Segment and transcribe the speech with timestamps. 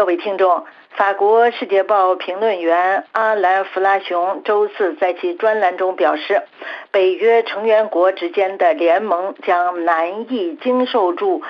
[0.00, 6.42] 各位听众，法国《世界报》评论员阿兰·弗拉雄周四在其专栏中表示，
[6.90, 11.42] 北约成员国之间的联盟将难以经受住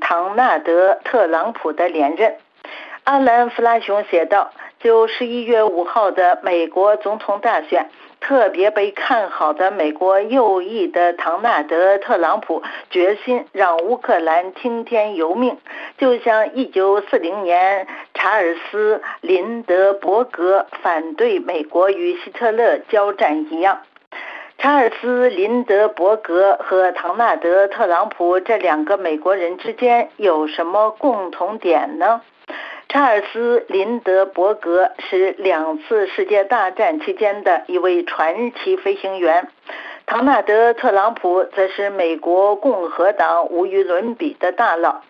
[0.00, 2.36] 唐纳德·特朗普的连任。
[3.02, 15.58] 阿兰·弗拉雄写道：“就十一月五号的美国总统大选。”特别被看好的美国右翼的唐纳德·特朗普决心让乌克兰听天由命，
[15.98, 23.80] 就像1940年查尔斯·林德伯格反对美国与希特勒交战一样。
[24.58, 32.22] 查尔斯·林德伯格和唐纳德·特朗普这两个美国人之间有什么共同点呢？
[32.88, 39.48] 查尔斯·林德伯格是两次世界大战期间的一位传奇飞行员，
[40.06, 45.02] 唐纳德·特朗普则是美国共和党无与伦比的大佬。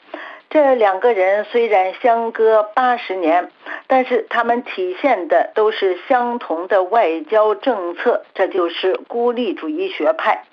[0.48, 3.50] 这两个人虽然相隔八十年，
[3.86, 10.44] 但是他们体现的都是相同的外交政策，这就是孤立主义学派。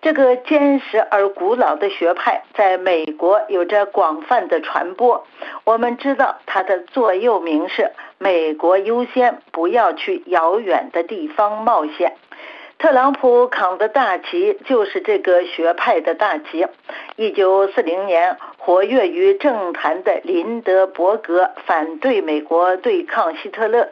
[0.00, 5.26] 这个坚实而古老的学派在美国有着广泛的传播。
[5.64, 12.12] 我们知道它的座右铭是“美国优先，不要去遥远的地方冒险”。
[12.84, 16.66] 特朗普扛的大旗就是这个学派的大旗。
[17.16, 23.88] 一九四零年，活跃于政坛的林德伯格反对美国对抗希特勒。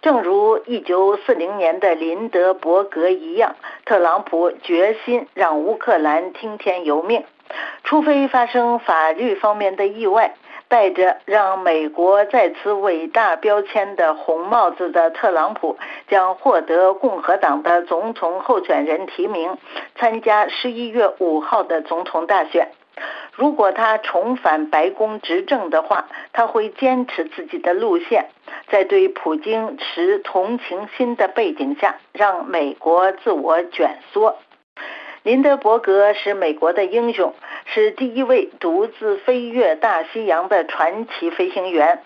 [0.00, 7.24] 正如一九四零年的林德伯格一样，特朗普决心让乌克兰听天由命，
[7.82, 10.36] 除非发生法律方面的意外。
[10.68, 15.78] 戴着让美国再次伟大标签的红帽子的特朗普
[16.08, 19.56] 将获得共和党的总统候选人提名，
[19.94, 22.72] 参加十一月五号的总统大选。
[23.34, 28.30] 如果他重返白宫执政的话，他会坚持自己的路线，
[28.68, 34.36] 在对普京持同情心的背景下，让美国自我卷缩。
[35.22, 37.34] 林德伯格是美国的英雄，
[37.66, 42.00] 是第一位独自飞越大西洋的传奇飞行员。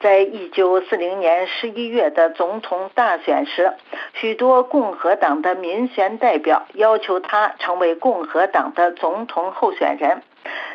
[0.00, 3.72] 在一九四零年十一月的总统大选时，
[4.14, 10.22] 许多共和党的民选代表要求他成为共和党的总统候选人。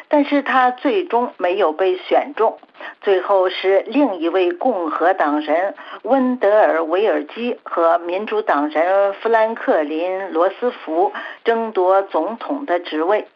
[0.07, 2.57] 但是他最终没有被选中，
[3.01, 11.11] 最后是另一位共和党人温德尔·维尔基和民主党人富兰克林·罗斯福
[11.43, 13.27] 争夺总统的职位。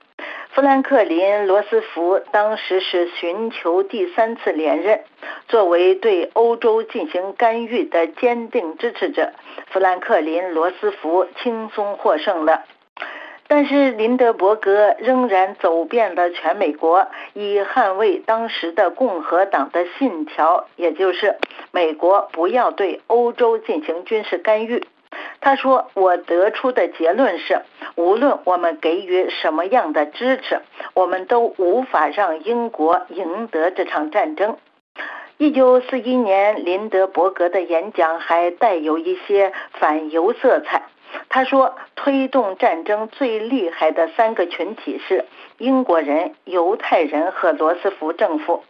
[0.53, 4.99] 富兰克林·罗斯福当时是寻求第三次连任，
[5.47, 9.31] 作为对欧洲进行干预的坚定支持者，
[9.67, 12.63] 富兰克林·罗斯福轻松获胜了。
[13.47, 21.37] 但是林德伯格仍然走遍了全美国，以捍卫当时的共和党的信条，也就是
[21.71, 24.83] 美国不要对欧洲进行军事干预。
[25.41, 27.63] 他说：“我得出的结论是，
[27.95, 30.61] 无论我们给予什么样的支持，
[30.93, 34.57] 我们都无法让英国赢得这场战争。”
[35.37, 40.83] 一九四一年，林德伯格的演讲还带有一些反犹色彩。
[41.27, 45.25] 他说：“推动战争最厉害的三个群体是
[45.57, 48.63] 英国人、犹太人和罗斯福政府。”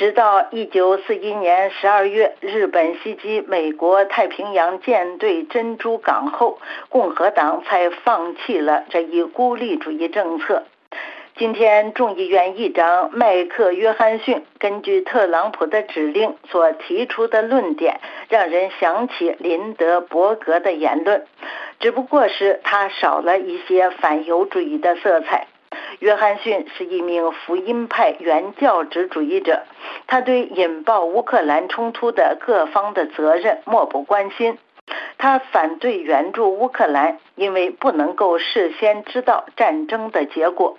[0.00, 10.62] 直到1941年12月，日本袭击美国太平洋舰队珍珠港后，共和党才放弃了这一孤立主义政策。
[11.36, 18.00] 今天，众议院议长麦克约翰逊根据特朗普的指令所提出的论点，
[18.30, 21.26] 让人想起林德伯格的言论。
[21.78, 25.46] 只不过是他少了一些反犹主义的色彩。
[25.98, 29.64] 约翰逊是一名福音派原教旨主义者，
[30.06, 34.58] 他对引爆乌克兰冲突的各方的责任漠不关心。
[35.18, 40.78] 他反对援助乌克兰，因为不能够事先知道战争的结果。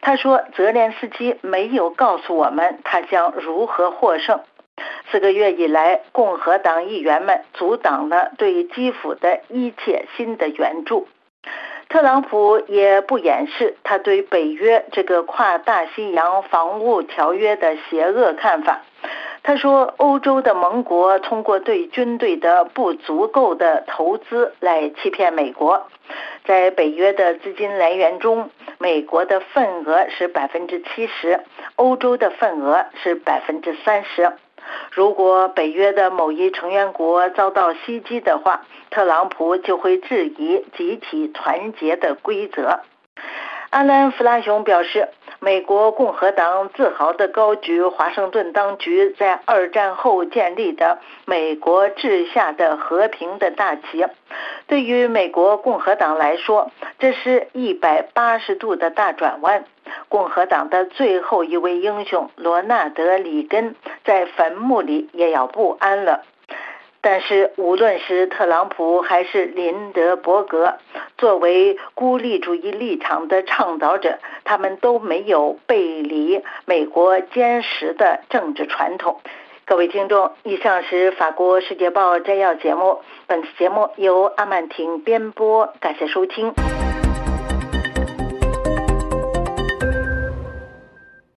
[0.00, 4.40] 他说，泽连斯基没有告诉我们他将如何获胜。
[5.10, 11.06] 四个月以来，共和党议员们阻挡了对基辅的一切新的援助。
[11.90, 18.80] 特朗普也不掩饰他对北约这个跨大西洋防务条约的邪恶看法。
[19.42, 25.88] 他说，欧洲的盟国通过对军队的不足够的投资来欺骗美国。
[26.44, 31.40] 在北约的资金来源中，美国的份额是百分之七十，
[31.74, 34.30] 欧洲的份额是百分之三十。
[34.90, 42.80] 如果北约的某一成员国遭到袭击的话，特朗普就会质疑集体团结的规则。
[43.70, 45.08] 阿兰·弗拉雄表示，
[45.38, 54.04] 美国共和党自豪地高举华盛顿当局在二战后建立的美国治下的和平的大旗。
[54.66, 59.64] 对于美国共和党来说，这是一百八十度的大转弯。
[60.08, 66.22] 共和党的最后一位英雄罗纳德·里根在坟墓里也要不安了。
[67.02, 70.74] 但是，无论是特朗普还是林德伯格，
[71.16, 79.18] 作为孤立主义立场的倡导者，他们都没有背离美国坚实的政治传统。
[79.64, 86.52] 各位听众，以上是法国《世界报》摘要节目，本次节目由阿曼婷编播，感谢收听。